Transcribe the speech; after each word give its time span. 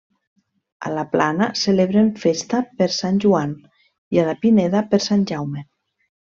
A 0.87 0.93
la 0.93 1.01
Plana 1.11 1.49
celebren 1.63 2.09
festa 2.23 2.61
per 2.79 2.87
Sant 2.97 3.21
Joan, 3.27 3.53
i 4.17 4.23
a 4.23 4.27
la 4.31 4.35
Pineda, 4.47 4.83
per 4.95 5.03
Sant 5.11 5.29
Jaume. 5.35 5.65